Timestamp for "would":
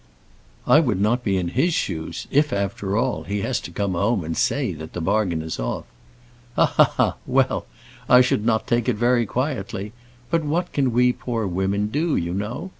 0.79-0.99